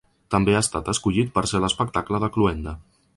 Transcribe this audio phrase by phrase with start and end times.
[0.35, 2.75] També ha estat escollit per ser l’espectacle de cloenda.